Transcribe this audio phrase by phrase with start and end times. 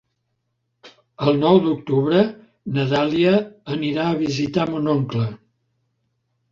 [1.25, 2.23] El nou d'octubre
[2.79, 3.35] na Dàlia
[3.77, 5.33] anirà a visitar mon oncle.